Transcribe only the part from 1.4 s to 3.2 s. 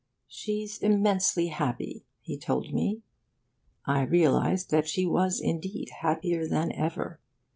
happy,' he told me.